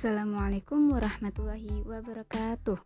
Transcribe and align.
Assalamualaikum 0.00 0.96
warahmatullahi 0.96 1.84
wabarakatuh. 1.84 2.80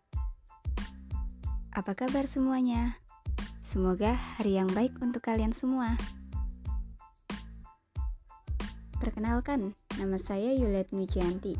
Apa 1.70 1.92
kabar 1.94 2.26
semuanya? 2.26 2.98
Semoga 3.62 4.18
hari 4.18 4.58
yang 4.58 4.66
baik 4.74 4.98
untuk 4.98 5.22
kalian 5.22 5.54
semua. 5.54 5.94
Perkenalkan, 8.98 9.78
nama 9.94 10.18
saya 10.18 10.58
Yuliat 10.58 10.90
Mijianti. 10.90 11.54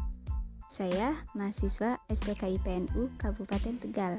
Saya 0.74 1.22
mahasiswa 1.38 2.02
STK 2.10 2.58
IPNU 2.58 3.14
Kabupaten 3.14 3.78
Tegal. 3.78 4.18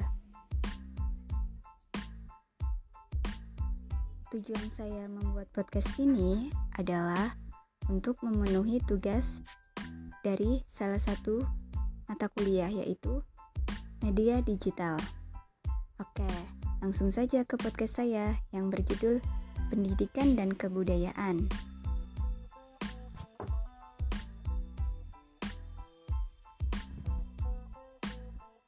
Tujuan 4.31 4.71
saya 4.71 5.11
membuat 5.11 5.51
podcast 5.51 5.99
ini 5.99 6.47
adalah 6.79 7.35
untuk 7.91 8.23
memenuhi 8.23 8.79
tugas 8.87 9.43
dari 10.25 10.65
salah 10.65 10.97
satu 10.97 11.45
mata 12.09 12.25
kuliah 12.33 12.73
yaitu 12.73 13.21
media 14.01 14.41
digital. 14.41 14.97
Oke, 16.01 16.25
langsung 16.81 17.13
saja 17.13 17.45
ke 17.45 17.53
podcast 17.61 18.01
saya 18.01 18.41
yang 18.49 18.73
berjudul 18.73 19.21
Pendidikan 19.69 20.33
dan 20.33 20.49
Kebudayaan. 20.49 21.45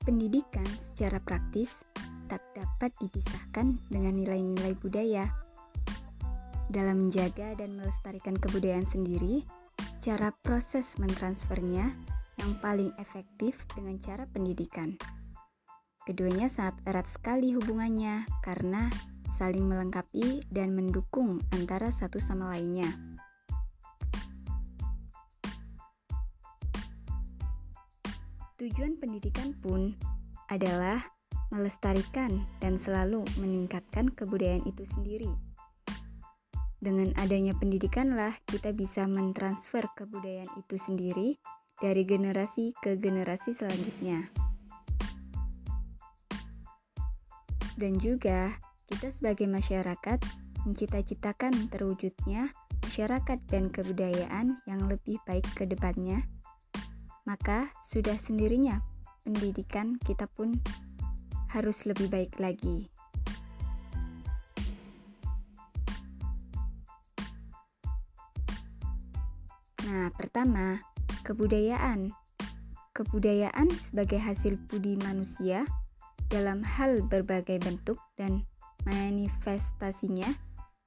Pendidikan 0.06 0.70
secara 0.80 1.18
praktis 1.20 1.84
tak 2.30 2.46
dapat 2.54 2.94
dipisahkan 3.02 3.82
dengan 3.90 4.14
nilai-nilai 4.14 4.78
budaya. 4.78 5.26
Dalam 6.72 7.08
menjaga 7.08 7.60
dan 7.60 7.76
melestarikan 7.76 8.40
kebudayaan 8.40 8.88
sendiri, 8.88 9.44
cara 9.98 10.30
proses 10.46 10.98
mentransfernya 11.02 11.90
yang 12.38 12.52
paling 12.62 12.94
efektif 13.02 13.66
dengan 13.74 13.98
cara 13.98 14.30
pendidikan. 14.30 14.94
Keduanya 16.06 16.48
sangat 16.48 16.80
erat 16.88 17.08
sekali 17.10 17.52
hubungannya 17.58 18.24
karena 18.46 18.88
saling 19.36 19.68
melengkapi 19.68 20.46
dan 20.48 20.72
mendukung 20.72 21.44
antara 21.52 21.92
satu 21.92 22.22
sama 22.22 22.56
lainnya. 22.56 22.88
Tujuan 28.58 28.98
pendidikan 28.98 29.54
pun 29.54 29.94
adalah 30.50 31.14
melestarikan 31.54 32.42
dan 32.58 32.82
selalu 32.82 33.22
meningkatkan 33.38 34.10
kebudayaan 34.10 34.66
itu 34.66 34.84
sendiri. 34.84 35.47
Dengan 36.88 37.12
adanya 37.20 37.52
pendidikanlah 37.52 38.40
kita 38.48 38.72
bisa 38.72 39.04
mentransfer 39.12 39.92
kebudayaan 39.92 40.48
itu 40.56 40.80
sendiri 40.80 41.36
dari 41.84 42.08
generasi 42.08 42.72
ke 42.80 42.96
generasi 42.96 43.52
selanjutnya. 43.52 44.32
Dan 47.76 48.00
juga 48.00 48.56
kita 48.88 49.12
sebagai 49.12 49.52
masyarakat 49.52 50.24
mencita-citakan 50.64 51.68
terwujudnya 51.68 52.56
masyarakat 52.80 53.36
dan 53.52 53.68
kebudayaan 53.68 54.64
yang 54.64 54.88
lebih 54.88 55.20
baik 55.28 55.44
ke 55.60 55.68
depannya, 55.68 56.24
maka 57.28 57.68
sudah 57.84 58.16
sendirinya 58.16 58.80
pendidikan 59.28 60.00
kita 60.08 60.24
pun 60.32 60.56
harus 61.52 61.84
lebih 61.84 62.08
baik 62.08 62.40
lagi. 62.40 62.88
Nah, 69.88 70.12
pertama, 70.12 70.84
kebudayaan. 71.24 72.12
Kebudayaan 72.92 73.72
sebagai 73.72 74.20
hasil 74.20 74.60
budi 74.68 75.00
manusia 75.00 75.64
dalam 76.28 76.60
hal 76.60 77.08
berbagai 77.08 77.64
bentuk 77.64 77.96
dan 78.20 78.44
manifestasinya 78.84 80.28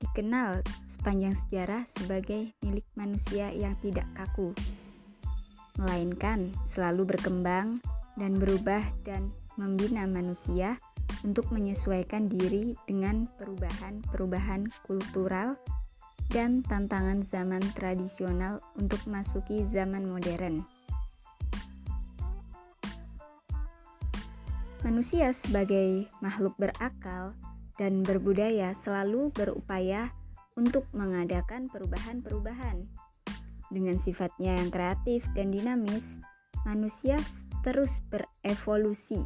dikenal 0.04 0.60
sepanjang 0.84 1.32
sejarah 1.32 1.88
sebagai 1.88 2.52
milik 2.60 2.84
manusia 2.92 3.48
yang 3.56 3.72
tidak 3.80 4.04
kaku, 4.12 4.52
melainkan 5.80 6.53
selalu 6.69 7.08
berkembang 7.16 7.80
dan 8.20 8.36
berubah 8.36 8.84
dan 9.00 9.32
membina 9.56 10.04
manusia 10.04 10.76
untuk 11.24 11.48
menyesuaikan 11.53 12.28
diri 12.28 12.76
dengan 12.84 13.28
perubahan-perubahan 13.41 14.69
kultural 14.84 15.56
dan 16.30 16.62
tantangan 16.62 17.26
zaman 17.26 17.62
tradisional 17.74 18.62
untuk 18.78 19.02
masuki 19.10 19.66
zaman 19.74 20.06
modern. 20.06 20.62
Manusia 24.80 25.34
sebagai 25.36 26.08
makhluk 26.24 26.56
berakal 26.56 27.36
dan 27.76 28.00
berbudaya 28.00 28.72
selalu 28.72 29.28
berupaya 29.34 30.08
untuk 30.56 30.88
mengadakan 30.96 31.68
perubahan-perubahan. 31.68 32.88
Dengan 33.68 34.00
sifatnya 34.00 34.56
yang 34.56 34.72
kreatif 34.72 35.28
dan 35.36 35.52
dinamis, 35.52 36.18
manusia 36.64 37.20
terus 37.60 38.00
berevolusi, 38.08 39.20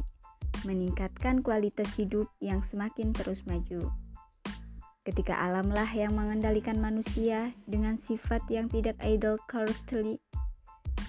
meningkatkan 0.67 1.39
kualitas 1.39 1.95
hidup 1.95 2.27
yang 2.43 2.59
semakin 2.59 3.15
terus 3.15 3.47
maju. 3.47 4.04
Ketika 5.05 5.37
alamlah 5.37 5.87
yang 5.93 6.17
mengendalikan 6.17 6.81
manusia 6.81 7.53
dengan 7.69 8.01
sifat 8.01 8.41
yang 8.49 8.65
tidak 8.73 8.97
idle 9.05 9.37
curiosity 9.45 10.17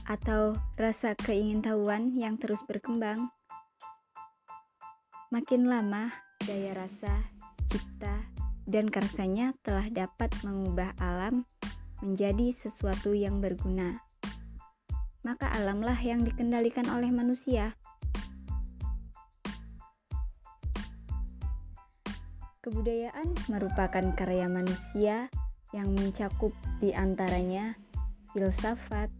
atau 0.04 0.52
rasa 0.76 1.16
keingintahuan 1.16 2.12
yang 2.12 2.36
terus 2.36 2.60
berkembang, 2.68 3.32
Makin 5.26 5.66
lama, 5.66 6.14
daya 6.46 6.70
rasa, 6.70 7.34
cipta, 7.66 8.30
dan 8.62 8.86
karsanya 8.86 9.58
telah 9.66 9.90
dapat 9.90 10.30
mengubah 10.46 10.94
alam 11.02 11.42
menjadi 11.98 12.54
sesuatu 12.54 13.10
yang 13.10 13.42
berguna. 13.42 14.06
Maka 15.26 15.50
alamlah 15.50 15.98
yang 15.98 16.22
dikendalikan 16.22 16.86
oleh 16.86 17.10
manusia. 17.10 17.74
Kebudayaan 22.86 23.50
merupakan 23.50 24.06
karya 24.14 24.46
manusia 24.46 25.26
yang 25.74 25.90
mencakup 25.90 26.54
di 26.78 26.94
antaranya 26.94 27.74
filsafat, 28.30 29.10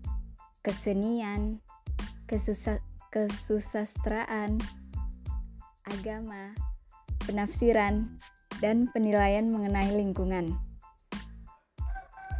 kesenian, 0.63 1.59
kesusa 2.31 2.79
kesusastraan, 3.11 4.63
agama, 5.83 6.55
penafsiran, 7.27 8.07
dan 8.63 8.87
penilaian 8.95 9.51
mengenai 9.51 9.99
lingkungan. 9.99 10.55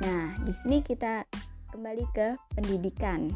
Nah, 0.07 0.31
di 0.47 0.55
sini 0.55 0.79
kita 0.79 1.27
kembali 1.75 2.07
ke 2.15 2.39
pendidikan. 2.55 3.35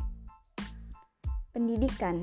Pendidikan 1.51 2.23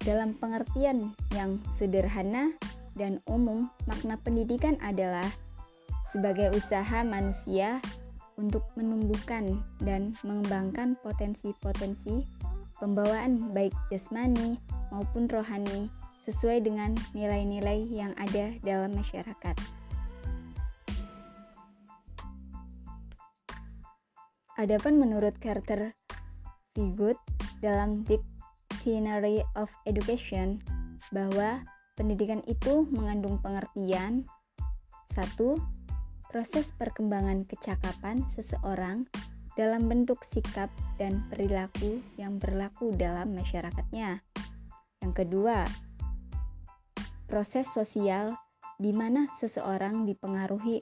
dalam 0.00 0.32
pengertian 0.32 1.12
yang 1.36 1.60
sederhana 1.76 2.56
dan 2.98 3.24
umum, 3.28 3.70
makna 3.88 4.20
pendidikan 4.20 4.76
adalah 4.84 5.26
sebagai 6.12 6.52
usaha 6.52 7.00
manusia 7.04 7.80
untuk 8.36 8.64
menumbuhkan 8.76 9.60
dan 9.80 10.12
mengembangkan 10.24 10.96
potensi-potensi 11.00 12.24
pembawaan 12.80 13.52
baik 13.54 13.72
jasmani 13.88 14.60
maupun 14.90 15.28
rohani 15.28 15.88
sesuai 16.26 16.62
dengan 16.62 16.94
nilai-nilai 17.16 17.86
yang 17.90 18.12
ada 18.20 18.54
dalam 18.62 18.94
masyarakat. 18.94 19.56
Adapun 24.60 25.00
menurut 25.00 25.34
Carter 25.40 25.96
Vigut 26.76 27.16
dalam 27.64 28.04
Dictionary 28.04 29.40
of 29.56 29.72
Education 29.88 30.60
bahwa 31.10 31.64
pendidikan 31.94 32.40
itu 32.48 32.88
mengandung 32.88 33.38
pengertian 33.40 34.24
satu 35.12 35.60
proses 36.32 36.72
perkembangan 36.80 37.44
kecakapan 37.44 38.24
seseorang 38.32 39.04
dalam 39.52 39.84
bentuk 39.84 40.24
sikap 40.24 40.72
dan 40.96 41.20
perilaku 41.28 42.00
yang 42.16 42.40
berlaku 42.40 42.96
dalam 42.96 43.36
masyarakatnya. 43.36 44.24
Yang 45.04 45.12
kedua, 45.12 45.68
proses 47.28 47.68
sosial 47.68 48.32
di 48.80 48.96
mana 48.96 49.28
seseorang 49.36 50.08
dipengaruhi 50.08 50.80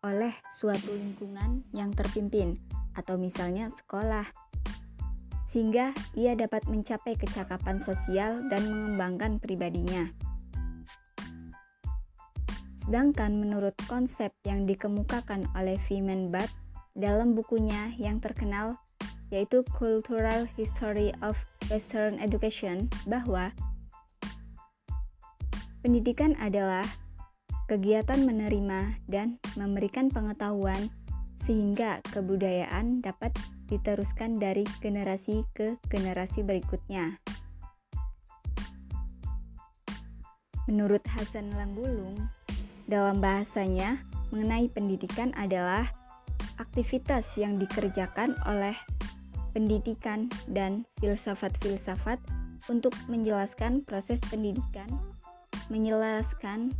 oleh 0.00 0.32
suatu 0.56 0.94
lingkungan 0.94 1.68
yang 1.76 1.92
terpimpin 1.92 2.56
atau 2.96 3.20
misalnya 3.20 3.68
sekolah 3.68 4.24
sehingga 5.48 5.96
ia 6.12 6.36
dapat 6.36 6.68
mencapai 6.68 7.16
kecakapan 7.16 7.80
sosial 7.80 8.44
dan 8.52 8.68
mengembangkan 8.68 9.40
pribadinya. 9.40 10.27
Sedangkan 12.88 13.36
menurut 13.36 13.76
konsep 13.84 14.32
yang 14.48 14.64
dikemukakan 14.64 15.44
oleh 15.52 15.76
Feynman 15.76 16.32
Butt 16.32 16.48
dalam 16.96 17.36
bukunya 17.36 17.92
yang 18.00 18.16
terkenal 18.16 18.80
yaitu 19.28 19.60
Cultural 19.76 20.48
History 20.56 21.12
of 21.20 21.36
Western 21.68 22.16
Education, 22.16 22.88
bahwa 23.04 23.52
pendidikan 25.84 26.32
adalah 26.40 26.88
kegiatan 27.68 28.24
menerima 28.24 28.96
dan 29.04 29.36
memberikan 29.60 30.08
pengetahuan 30.08 30.88
sehingga 31.36 32.00
kebudayaan 32.08 33.04
dapat 33.04 33.36
diteruskan 33.68 34.40
dari 34.40 34.64
generasi 34.80 35.44
ke 35.52 35.76
generasi 35.92 36.40
berikutnya. 36.40 37.20
Menurut 40.64 41.04
Hasan 41.04 41.52
Langgulung, 41.52 42.16
dalam 42.88 43.20
bahasanya 43.20 44.00
mengenai 44.32 44.72
pendidikan 44.72 45.36
adalah 45.36 45.84
aktivitas 46.56 47.36
yang 47.36 47.60
dikerjakan 47.60 48.34
oleh 48.48 48.74
pendidikan 49.52 50.32
dan 50.48 50.88
filsafat-filsafat 51.00 52.18
untuk 52.72 52.92
menjelaskan 53.06 53.84
proses 53.84 54.20
pendidikan, 54.28 54.88
menjelaskan, 55.72 56.72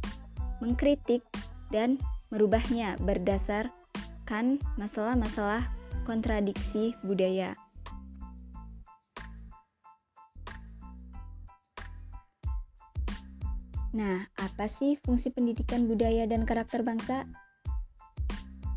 mengkritik, 0.61 1.25
dan 1.69 2.01
merubahnya 2.29 2.97
berdasarkan 3.01 4.61
masalah-masalah 4.77 5.69
kontradiksi 6.05 6.97
budaya. 7.05 7.57
Nah, 13.99 14.31
apa 14.39 14.71
sih 14.71 14.95
fungsi 15.03 15.35
pendidikan 15.35 15.91
budaya 15.91 16.23
dan 16.31 16.47
karakter 16.47 16.87
bangsa? 16.87 17.27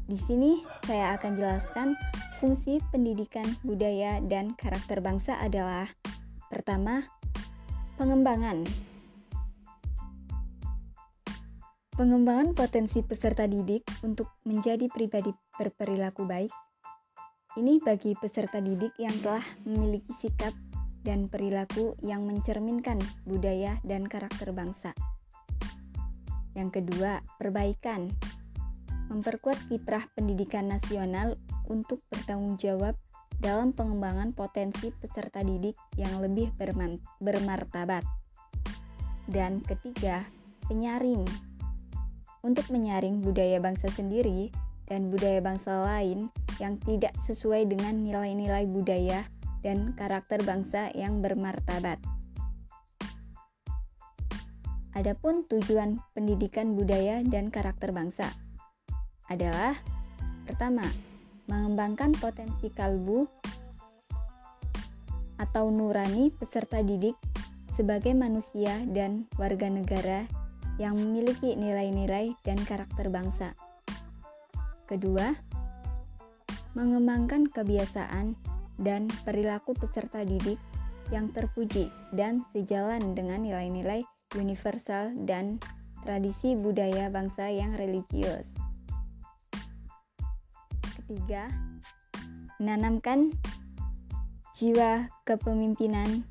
Di 0.10 0.18
sini 0.18 0.66
saya 0.82 1.14
akan 1.14 1.38
jelaskan 1.38 1.94
fungsi 2.42 2.82
pendidikan 2.90 3.46
budaya 3.62 4.18
dan 4.26 4.58
karakter 4.58 4.98
bangsa 4.98 5.38
adalah 5.38 5.86
pertama, 6.50 7.06
pengembangan. 8.02 8.66
Pengembangan 11.94 12.58
potensi 12.58 13.06
peserta 13.06 13.46
didik 13.46 13.86
untuk 14.02 14.42
menjadi 14.50 14.90
pribadi 14.90 15.30
berperilaku 15.54 16.26
baik. 16.26 16.50
Ini 17.62 17.78
bagi 17.78 18.18
peserta 18.18 18.58
didik 18.58 18.98
yang 18.98 19.14
telah 19.22 19.46
memiliki 19.70 20.18
sikap 20.18 20.58
dan 21.06 21.30
perilaku 21.30 21.94
yang 22.02 22.26
mencerminkan 22.26 22.98
budaya 23.30 23.78
dan 23.86 24.10
karakter 24.10 24.50
bangsa. 24.50 24.98
Yang 26.56 26.84
kedua, 26.84 27.24
perbaikan 27.40 28.12
memperkuat 29.12 29.60
kiprah 29.68 30.08
pendidikan 30.16 30.72
nasional 30.72 31.36
untuk 31.68 32.00
bertanggung 32.08 32.56
jawab 32.56 32.96
dalam 33.42 33.76
pengembangan 33.76 34.32
potensi 34.32 34.94
peserta 34.94 35.44
didik 35.44 35.76
yang 36.00 36.24
lebih 36.24 36.54
bermartabat. 37.20 38.06
Dan 39.28 39.60
ketiga, 39.66 40.24
penyaring. 40.70 41.26
Untuk 42.42 42.70
menyaring 42.74 43.22
budaya 43.22 43.62
bangsa 43.62 43.90
sendiri 43.92 44.50
dan 44.90 45.10
budaya 45.12 45.44
bangsa 45.44 45.84
lain 45.86 46.32
yang 46.58 46.78
tidak 46.82 47.14
sesuai 47.26 47.70
dengan 47.70 48.02
nilai-nilai 48.02 48.66
budaya 48.66 49.26
dan 49.62 49.94
karakter 49.94 50.42
bangsa 50.42 50.90
yang 50.98 51.22
bermartabat. 51.22 52.02
Adapun 54.92 55.48
tujuan 55.48 56.04
pendidikan 56.12 56.76
budaya 56.76 57.24
dan 57.24 57.48
karakter 57.48 57.96
bangsa 57.96 58.28
adalah 59.32 59.80
pertama, 60.44 60.84
mengembangkan 61.48 62.12
potensi 62.20 62.68
kalbu 62.68 63.24
atau 65.40 65.72
nurani 65.72 66.28
peserta 66.36 66.84
didik 66.84 67.16
sebagai 67.80 68.12
manusia 68.12 68.84
dan 68.92 69.32
warga 69.40 69.72
negara 69.72 70.28
yang 70.76 71.00
memiliki 71.00 71.56
nilai-nilai 71.56 72.36
dan 72.44 72.60
karakter 72.60 73.08
bangsa. 73.08 73.56
Kedua, 74.92 75.32
mengembangkan 76.76 77.48
kebiasaan 77.48 78.36
dan 78.76 79.08
perilaku 79.24 79.72
peserta 79.72 80.28
didik 80.28 80.60
yang 81.16 81.32
terpuji 81.32 81.88
dan 82.12 82.44
sejalan 82.52 83.16
dengan 83.16 83.44
nilai-nilai 83.44 84.04
universal 84.36 85.14
dan 85.28 85.60
tradisi 86.02 86.58
budaya 86.58 87.08
bangsa 87.14 87.52
yang 87.52 87.78
religius. 87.78 88.48
Ketiga, 90.82 91.52
menanamkan 92.58 93.34
jiwa 94.56 95.10
kepemimpinan 95.26 96.24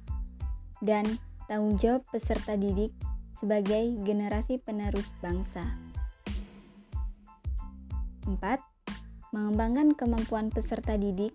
dan 0.81 1.05
tanggung 1.51 1.77
jawab 1.77 2.07
peserta 2.09 2.55
didik 2.55 2.95
sebagai 3.37 3.99
generasi 4.07 4.61
penerus 4.63 5.09
bangsa. 5.19 5.67
Empat, 8.29 8.63
mengembangkan 9.35 9.97
kemampuan 9.99 10.55
peserta 10.55 10.95
didik 10.95 11.35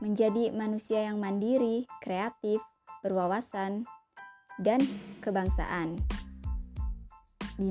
menjadi 0.00 0.48
manusia 0.56 1.12
yang 1.12 1.20
mandiri, 1.20 1.84
kreatif, 2.00 2.64
berwawasan, 3.04 3.84
dan 4.60 4.84
kebangsaan. 5.24 5.96
5. 7.56 7.66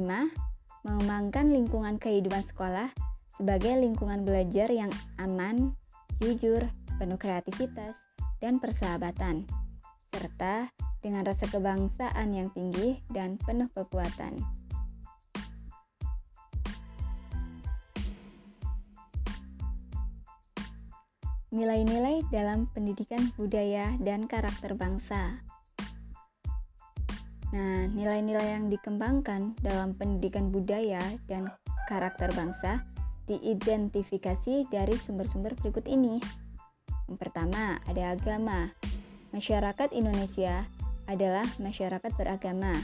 Mengembangkan 0.85 1.49
lingkungan 1.49 1.97
kehidupan 1.97 2.45
sekolah 2.49 2.93
sebagai 3.39 3.77
lingkungan 3.79 4.27
belajar 4.27 4.67
yang 4.67 4.91
aman, 5.17 5.73
jujur, 6.19 6.67
penuh 6.99 7.15
kreativitas, 7.15 7.95
dan 8.43 8.59
persahabatan, 8.59 9.47
serta 10.11 10.71
dengan 10.99 11.23
rasa 11.23 11.47
kebangsaan 11.47 12.35
yang 12.35 12.51
tinggi 12.51 12.99
dan 13.07 13.39
penuh 13.39 13.71
kekuatan. 13.71 14.39
Nilai-nilai 21.49 22.21
dalam 22.29 22.69
pendidikan 22.69 23.33
budaya 23.33 23.97
dan 24.05 24.29
karakter 24.29 24.77
bangsa. 24.77 25.48
Nah, 27.49 27.89
nilai-nilai 27.89 28.61
yang 28.61 28.69
dikembangkan 28.69 29.57
dalam 29.65 29.97
pendidikan 29.97 30.53
budaya 30.53 31.01
dan 31.25 31.49
karakter 31.89 32.29
bangsa 32.37 32.85
diidentifikasi 33.25 34.69
dari 34.69 34.95
sumber-sumber 34.97 35.57
berikut 35.57 35.85
ini. 35.89 36.21
Yang 37.09 37.17
pertama, 37.17 37.81
ada 37.89 38.13
agama. 38.13 38.69
Masyarakat 39.33 39.89
Indonesia 39.97 40.65
adalah 41.09 41.45
masyarakat 41.57 42.11
beragama. 42.13 42.77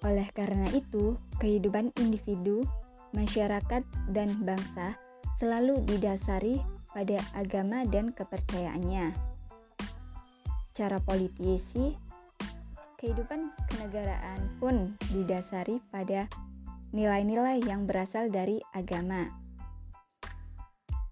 Oleh 0.00 0.32
karena 0.32 0.64
itu, 0.72 1.20
kehidupan 1.36 1.92
individu, 2.00 2.64
masyarakat, 3.12 3.84
dan 4.08 4.28
bangsa 4.40 4.96
selalu 5.36 5.84
didasari 5.84 6.64
pada 6.96 7.20
agama 7.36 7.84
dan 7.84 8.12
kepercayaannya. 8.16 9.12
Cara 10.72 10.96
politisi, 11.04 11.92
kehidupan 13.00 13.48
kenegaraan 13.72 14.60
pun 14.60 14.92
didasari 15.08 15.80
pada 15.88 16.28
nilai-nilai 16.92 17.64
yang 17.64 17.88
berasal 17.88 18.28
dari 18.28 18.60
agama. 18.76 19.32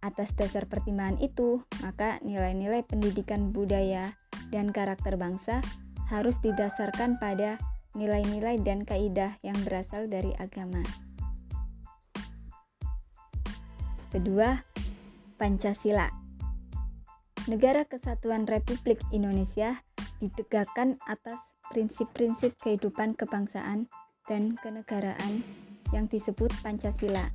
Atas 0.04 0.30
dasar 0.36 0.68
pertimbangan 0.68 1.18
itu, 1.18 1.64
maka 1.80 2.20
nilai-nilai 2.20 2.84
pendidikan 2.84 3.50
budaya 3.50 4.14
dan 4.52 4.70
karakter 4.70 5.16
bangsa 5.16 5.64
harus 6.12 6.36
didasarkan 6.44 7.16
pada 7.16 7.56
nilai-nilai 7.96 8.60
dan 8.62 8.84
kaidah 8.84 9.34
yang 9.40 9.56
berasal 9.64 10.06
dari 10.06 10.36
agama. 10.36 10.84
Kedua, 14.12 14.60
Pancasila. 15.40 16.08
Negara 17.48 17.88
Kesatuan 17.88 18.44
Republik 18.44 19.00
Indonesia 19.08 19.80
ditegakkan 20.20 21.00
atas 21.08 21.40
prinsip-prinsip 21.72 22.56
kehidupan 22.60 23.14
kebangsaan 23.16 23.88
dan 24.28 24.56
kenegaraan 24.60 25.44
yang 25.92 26.04
disebut 26.08 26.52
Pancasila. 26.60 27.32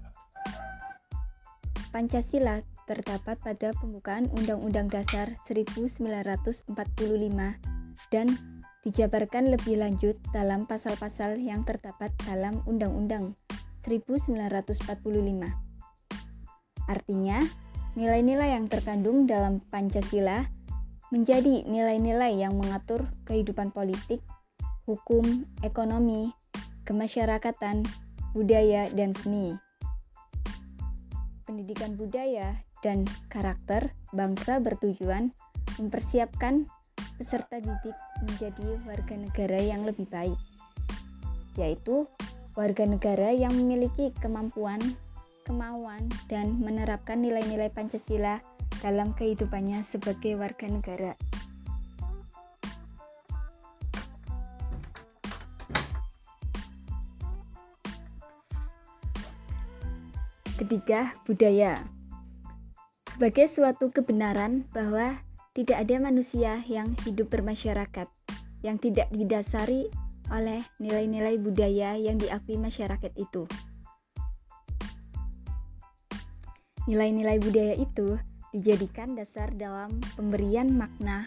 Pancasila 1.93 2.65
terdapat 2.89 3.37
pada 3.39 3.69
pembukaan 3.77 4.27
Undang-Undang 4.33 4.89
Dasar 4.91 5.37
1945 5.45 6.73
dan 8.09 8.27
dijabarkan 8.83 9.53
lebih 9.53 9.79
lanjut 9.79 10.19
dalam 10.35 10.67
pasal-pasal 10.67 11.39
yang 11.39 11.63
terdapat 11.63 12.11
dalam 12.27 12.59
Undang-Undang 12.67 13.37
1945. 13.87 14.83
Artinya, 16.91 17.39
nilai-nilai 17.95 18.59
yang 18.59 18.67
terkandung 18.67 19.23
dalam 19.23 19.63
Pancasila 19.71 20.43
menjadi 21.13 21.61
nilai-nilai 21.69 22.41
yang 22.41 22.57
mengatur 22.57 23.05
kehidupan 23.29 23.69
politik, 23.69 24.17
hukum, 24.89 25.45
ekonomi, 25.61 26.33
kemasyarakatan, 26.89 27.85
budaya, 28.33 28.89
dan 28.89 29.13
seni. 29.13 29.53
Pendidikan 31.45 31.93
budaya 31.93 32.65
dan 32.81 33.05
karakter 33.29 33.93
bangsa 34.09 34.57
bertujuan 34.57 35.29
mempersiapkan 35.77 36.65
peserta 37.21 37.61
didik 37.61 37.97
menjadi 38.25 38.81
warga 38.89 39.13
negara 39.13 39.59
yang 39.61 39.85
lebih 39.85 40.09
baik, 40.09 40.39
yaitu 41.61 42.09
warga 42.57 42.89
negara 42.89 43.29
yang 43.29 43.53
memiliki 43.53 44.09
kemampuan, 44.17 44.81
kemauan, 45.45 46.09
dan 46.25 46.57
menerapkan 46.57 47.21
nilai-nilai 47.21 47.69
Pancasila 47.69 48.41
dalam 48.83 49.15
kehidupannya 49.15 49.79
sebagai 49.87 50.35
warga 50.35 50.67
negara. 50.67 51.15
Ketiga, 60.59 61.15
budaya. 61.23 61.79
Sebagai 63.07 63.47
suatu 63.47 63.87
kebenaran 63.87 64.67
bahwa 64.75 65.23
tidak 65.55 65.85
ada 65.85 65.95
manusia 66.03 66.59
yang 66.67 66.91
hidup 67.07 67.31
bermasyarakat 67.31 68.09
yang 68.63 68.79
tidak 68.79 69.11
didasari 69.11 69.91
oleh 70.31 70.63
nilai-nilai 70.79 71.35
budaya 71.37 71.99
yang 71.99 72.17
diakui 72.17 72.55
masyarakat 72.57 73.11
itu. 73.19 73.45
Nilai-nilai 76.89 77.37
budaya 77.43 77.75
itu 77.75 78.17
dijadikan 78.53 79.17
dasar 79.17 79.49
dalam 79.57 79.97
pemberian 80.13 80.69
makna 80.77 81.25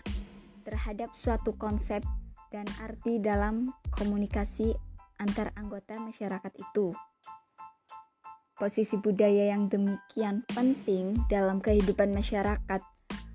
terhadap 0.62 1.11
suatu 1.18 1.59
konsep 1.59 2.06
dan 2.54 2.64
arti 2.78 3.18
dalam 3.18 3.75
komunikasi 3.99 4.71
antar 5.18 5.50
anggota 5.59 5.99
masyarakat 5.99 6.52
itu. 6.54 6.95
Posisi 8.56 8.97
budaya 8.97 9.52
yang 9.52 9.68
demikian 9.68 10.47
penting 10.54 11.18
dalam 11.28 11.61
kehidupan 11.61 12.14
masyarakat 12.14 12.80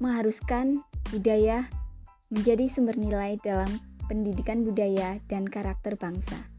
mengharuskan 0.02 0.82
budaya 1.14 1.70
menjadi 2.34 2.66
sumber 2.66 2.98
nilai 2.98 3.38
dalam 3.44 3.70
pendidikan 4.10 4.66
budaya 4.66 5.22
dan 5.30 5.46
karakter 5.46 5.94
bangsa. 6.00 6.50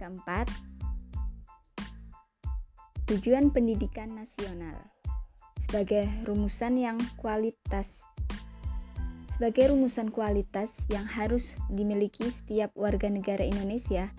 Keempat, 0.00 0.48
tujuan 3.04 3.52
pendidikan 3.52 4.16
nasional 4.16 4.99
sebagai 5.70 6.10
rumusan 6.26 6.82
yang 6.82 6.98
kualitas 7.14 8.02
sebagai 9.30 9.70
rumusan 9.70 10.10
kualitas 10.10 10.74
yang 10.90 11.06
harus 11.06 11.54
dimiliki 11.70 12.26
setiap 12.26 12.74
warga 12.74 13.06
negara 13.06 13.46
Indonesia 13.46 14.10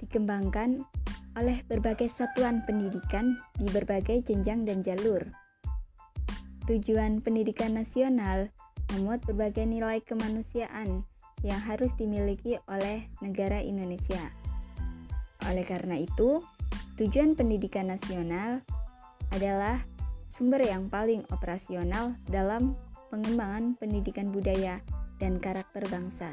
dikembangkan 0.00 0.80
oleh 1.36 1.60
berbagai 1.68 2.08
satuan 2.08 2.64
pendidikan 2.64 3.36
di 3.60 3.68
berbagai 3.68 4.24
jenjang 4.24 4.64
dan 4.64 4.80
jalur. 4.80 5.20
Tujuan 6.64 7.20
pendidikan 7.20 7.76
nasional 7.76 8.48
memuat 8.96 9.20
berbagai 9.28 9.68
nilai 9.68 10.00
kemanusiaan 10.00 11.04
yang 11.44 11.60
harus 11.60 11.92
dimiliki 12.00 12.56
oleh 12.72 13.04
negara 13.20 13.60
Indonesia. 13.60 14.32
Oleh 15.44 15.68
karena 15.68 16.00
itu, 16.00 16.40
tujuan 16.96 17.36
pendidikan 17.36 17.92
nasional 17.92 18.64
adalah 19.28 19.84
sumber 20.34 20.66
yang 20.66 20.90
paling 20.90 21.22
operasional 21.30 22.18
dalam 22.26 22.74
pengembangan 23.06 23.78
pendidikan 23.78 24.34
budaya 24.34 24.82
dan 25.22 25.38
karakter 25.38 25.86
bangsa. 25.86 26.26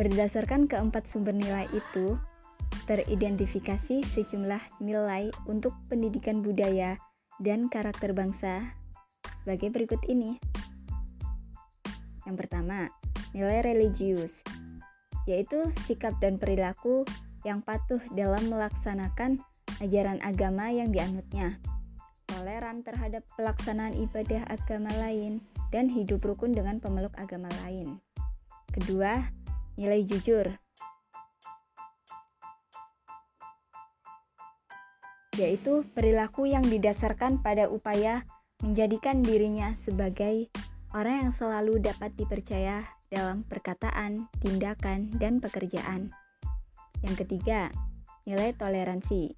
Berdasarkan 0.00 0.64
keempat 0.72 1.04
sumber 1.04 1.36
nilai 1.36 1.68
itu, 1.76 2.16
teridentifikasi 2.88 4.00
sejumlah 4.00 4.80
nilai 4.80 5.28
untuk 5.44 5.76
pendidikan 5.92 6.40
budaya 6.40 6.96
dan 7.44 7.68
karakter 7.68 8.16
bangsa 8.16 8.72
sebagai 9.44 9.68
berikut 9.68 10.00
ini. 10.08 10.40
Yang 12.24 12.36
pertama, 12.40 12.88
nilai 13.36 13.60
religius, 13.60 14.32
yaitu 15.28 15.60
sikap 15.84 16.16
dan 16.24 16.40
perilaku 16.40 17.04
yang 17.42 17.62
patuh 17.62 18.00
dalam 18.14 18.50
melaksanakan 18.50 19.42
ajaran 19.82 20.18
agama 20.24 20.70
yang 20.70 20.90
dianutnya, 20.90 21.60
toleran 22.26 22.82
terhadap 22.82 23.22
pelaksanaan 23.38 23.94
ibadah 23.94 24.46
agama 24.48 24.90
lain, 24.98 25.44
dan 25.68 25.92
hidup 25.92 26.24
rukun 26.24 26.56
dengan 26.56 26.80
pemeluk 26.80 27.12
agama 27.20 27.48
lain. 27.62 28.00
Kedua, 28.72 29.38
Nilai 29.78 30.02
jujur 30.02 30.58
yaitu 35.38 35.86
perilaku 35.94 36.50
yang 36.50 36.66
didasarkan 36.66 37.38
pada 37.46 37.70
upaya 37.70 38.26
menjadikan 38.58 39.22
dirinya 39.22 39.78
sebagai 39.78 40.50
orang 40.90 41.30
yang 41.30 41.30
selalu 41.30 41.78
dapat 41.78 42.10
dipercaya 42.18 42.82
dalam 43.06 43.46
perkataan, 43.46 44.26
tindakan, 44.42 45.14
dan 45.14 45.38
pekerjaan. 45.38 46.10
Yang 47.02 47.26
ketiga, 47.26 47.70
nilai 48.26 48.52
toleransi, 48.54 49.32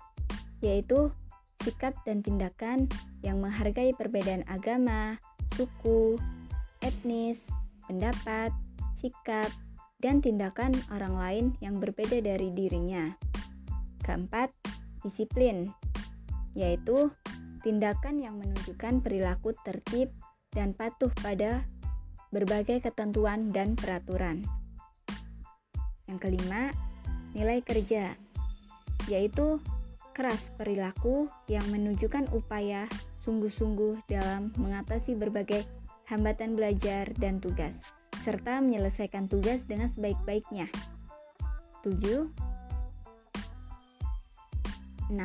yaitu 0.64 1.12
sikap 1.60 1.92
dan 2.08 2.24
tindakan 2.24 2.88
yang 3.20 3.40
menghargai 3.40 3.92
perbedaan 3.92 4.44
agama, 4.48 5.20
suku, 5.56 6.16
etnis, 6.80 7.44
pendapat, 7.84 8.50
sikap, 8.96 9.48
dan 10.00 10.24
tindakan 10.24 10.72
orang 10.88 11.14
lain 11.14 11.46
yang 11.60 11.76
berbeda 11.76 12.24
dari 12.24 12.48
dirinya. 12.56 13.12
Keempat, 14.00 14.48
disiplin, 15.04 15.68
yaitu 16.56 17.12
tindakan 17.60 18.24
yang 18.24 18.40
menunjukkan 18.40 19.04
perilaku 19.04 19.52
tertib 19.62 20.08
dan 20.56 20.72
patuh 20.72 21.12
pada 21.20 21.68
berbagai 22.32 22.80
ketentuan 22.80 23.52
dan 23.52 23.76
peraturan. 23.76 24.42
Yang 26.08 26.18
kelima, 26.26 26.72
nilai 27.36 27.62
kerja, 27.62 28.14
yaitu 29.06 29.62
keras 30.16 30.52
perilaku 30.58 31.30
yang 31.48 31.64
menunjukkan 31.70 32.28
upaya 32.34 32.90
sungguh-sungguh 33.24 34.04
dalam 34.10 34.52
mengatasi 34.58 35.16
berbagai 35.16 35.64
hambatan 36.10 36.58
belajar 36.58 37.08
dan 37.16 37.38
tugas 37.38 37.78
serta 38.20 38.60
menyelesaikan 38.60 39.32
tugas 39.32 39.64
dengan 39.64 39.88
sebaik-baiknya. 39.88 40.68
7. 41.80 42.28
6. 45.08 45.16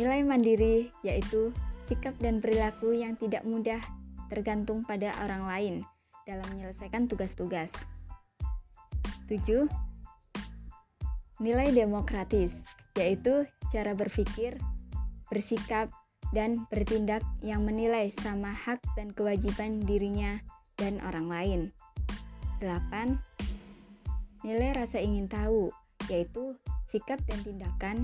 Nilai 0.00 0.20
mandiri 0.24 0.88
yaitu 1.04 1.52
sikap 1.86 2.16
dan 2.18 2.40
perilaku 2.40 2.96
yang 2.96 3.14
tidak 3.20 3.44
mudah 3.44 3.78
tergantung 4.32 4.82
pada 4.82 5.12
orang 5.22 5.44
lain 5.46 5.74
dalam 6.24 6.48
menyelesaikan 6.56 7.06
tugas-tugas. 7.06 7.70
7. 9.28 9.68
Nilai 11.36 11.68
demokratis 11.72 12.52
yaitu 12.96 13.44
cara 13.68 13.92
berpikir, 13.92 14.56
bersikap, 15.28 15.92
dan 16.34 16.66
bertindak 16.72 17.22
yang 17.44 17.62
menilai 17.62 18.10
sama 18.18 18.50
hak 18.50 18.82
dan 18.98 19.14
kewajiban 19.14 19.78
dirinya 19.84 20.42
dan 20.74 20.98
orang 21.04 21.28
lain. 21.30 21.60
8. 22.58 23.20
Nilai 24.42 24.70
rasa 24.74 24.98
ingin 24.98 25.28
tahu, 25.30 25.70
yaitu 26.08 26.56
sikap 26.90 27.20
dan 27.28 27.40
tindakan 27.44 27.96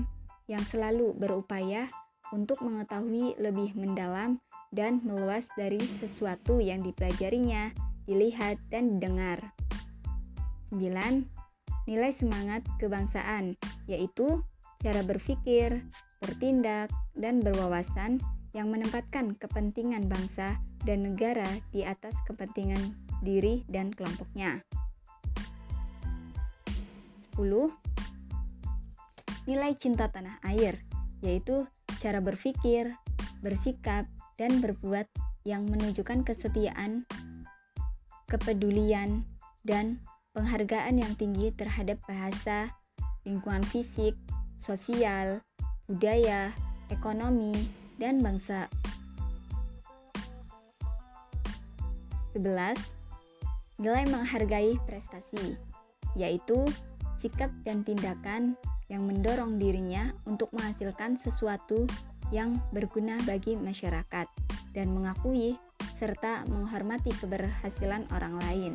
yang 0.47 0.61
selalu 0.69 1.15
berupaya 1.17 1.89
untuk 2.31 2.61
mengetahui 2.61 3.35
lebih 3.39 3.73
mendalam 3.75 4.39
dan 4.73 5.01
meluas 5.05 5.45
dari 5.53 5.81
sesuatu 6.01 6.57
yang 6.57 6.81
dipelajarinya, 6.81 7.73
dilihat, 8.09 8.57
dan 8.73 8.97
didengar. 8.97 9.53
9. 10.73 11.42
Nilai 11.83 12.15
semangat 12.15 12.63
kebangsaan, 12.79 13.59
yaitu 13.91 14.43
cara 14.79 15.03
berpikir, 15.03 15.83
bertindak, 16.23 16.87
dan 17.15 17.43
berwawasan 17.43 18.23
yang 18.55 18.69
menempatkan 18.69 19.35
kepentingan 19.35 20.07
bangsa 20.07 20.61
dan 20.87 21.03
negara 21.09 21.47
di 21.73 21.83
atas 21.83 22.13
kepentingan 22.29 22.95
diri 23.25 23.65
dan 23.67 23.89
kelompoknya. 23.91 24.61
10. 27.35 27.67
Nilai 29.49 29.73
cinta 29.75 30.07
tanah 30.07 30.39
air, 30.45 30.79
yaitu 31.19 31.67
cara 31.99 32.23
berpikir, 32.23 32.95
bersikap, 33.43 34.07
dan 34.39 34.63
berbuat 34.63 35.11
yang 35.43 35.67
menunjukkan 35.67 36.23
kesetiaan, 36.23 37.03
kepedulian, 38.31 39.27
dan 39.67 39.99
penghargaan 40.33 40.97
yang 40.97 41.13
tinggi 41.13 41.53
terhadap 41.53 42.01
bahasa, 42.09 42.73
lingkungan 43.21 43.61
fisik, 43.69 44.17
sosial, 44.57 45.45
budaya, 45.85 46.49
ekonomi, 46.89 47.53
dan 48.01 48.17
bangsa. 48.19 48.65
11. 52.33 52.81
Nilai 53.77 54.05
menghargai 54.09 54.73
prestasi, 54.89 55.53
yaitu 56.17 56.65
sikap 57.21 57.53
dan 57.61 57.85
tindakan 57.85 58.57
yang 58.89 59.05
mendorong 59.05 59.61
dirinya 59.61 60.11
untuk 60.25 60.49
menghasilkan 60.57 61.15
sesuatu 61.21 61.85
yang 62.33 62.57
berguna 62.73 63.21
bagi 63.29 63.53
masyarakat 63.53 64.25
dan 64.73 64.87
mengakui 64.89 65.61
serta 66.01 66.41
menghormati 66.49 67.13
keberhasilan 67.21 68.09
orang 68.09 68.35
lain. 68.41 68.73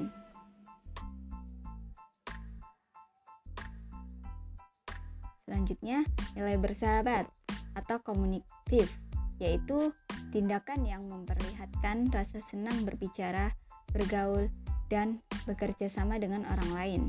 Selanjutnya, 5.68 6.00
nilai 6.32 6.56
bersahabat 6.56 7.28
atau 7.76 8.00
komunikatif, 8.00 8.88
yaitu 9.36 9.92
tindakan 10.32 10.80
yang 10.88 11.04
memperlihatkan 11.12 12.08
rasa 12.08 12.40
senang 12.40 12.88
berbicara, 12.88 13.52
bergaul, 13.92 14.48
dan 14.88 15.20
bekerja 15.44 15.92
sama 15.92 16.16
dengan 16.16 16.48
orang 16.48 16.70
lain. 16.72 17.02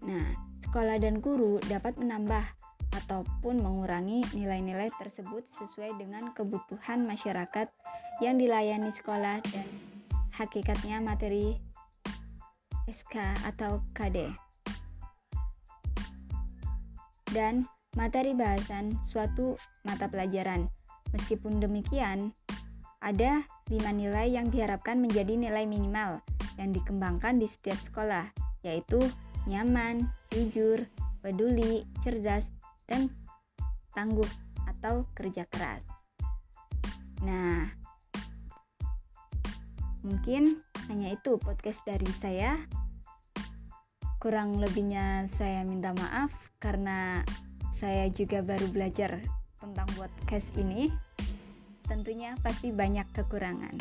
Nah, 0.00 0.32
sekolah 0.64 0.96
dan 0.96 1.20
guru 1.20 1.60
dapat 1.68 2.00
menambah 2.00 2.56
ataupun 2.96 3.60
mengurangi 3.60 4.24
nilai-nilai 4.32 4.88
tersebut 4.96 5.44
sesuai 5.52 5.92
dengan 6.00 6.32
kebutuhan 6.32 7.04
masyarakat 7.04 7.68
yang 8.24 8.40
dilayani 8.40 8.88
sekolah 8.96 9.44
dan 9.44 9.68
hakikatnya 10.32 11.04
materi 11.04 11.65
SK 12.90 13.22
atau 13.46 13.82
KD. 13.94 14.30
Dan 17.30 17.66
materi 17.98 18.32
bahasan 18.32 18.94
suatu 19.02 19.58
mata 19.82 20.06
pelajaran. 20.06 20.70
Meskipun 21.14 21.58
demikian, 21.62 22.34
ada 23.02 23.46
lima 23.70 23.90
nilai 23.94 24.30
yang 24.30 24.50
diharapkan 24.50 24.98
menjadi 24.98 25.38
nilai 25.38 25.66
minimal 25.68 26.22
yang 26.56 26.72
dikembangkan 26.72 27.38
di 27.38 27.46
setiap 27.46 27.76
sekolah, 27.84 28.32
yaitu 28.64 28.98
nyaman, 29.46 30.10
jujur, 30.32 30.82
peduli, 31.22 31.86
cerdas, 32.02 32.50
dan 32.90 33.12
tangguh 33.94 34.28
atau 34.66 35.06
kerja 35.14 35.46
keras. 35.48 35.84
Nah, 37.22 37.70
mungkin 40.06 40.62
hanya 40.86 41.18
itu 41.18 41.34
podcast 41.42 41.82
dari 41.82 42.06
saya. 42.22 42.54
Kurang 44.22 44.62
lebihnya 44.62 45.26
saya 45.34 45.66
minta 45.66 45.90
maaf 45.98 46.30
karena 46.62 47.26
saya 47.74 48.06
juga 48.14 48.40
baru 48.40 48.70
belajar 48.70 49.18
tentang 49.58 49.90
podcast 49.98 50.46
ini. 50.54 50.94
Tentunya 51.84 52.38
pasti 52.40 52.70
banyak 52.70 53.06
kekurangan. 53.10 53.76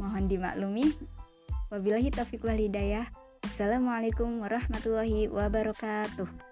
Mohon 0.00 0.24
dimaklumi. 0.26 0.96
Wabillahi 1.68 2.08
taufiq 2.08 2.44
wal 2.44 2.56
hidayah. 2.56 3.08
Assalamualaikum 3.44 4.40
warahmatullahi 4.40 5.28
wabarakatuh. 5.28 6.47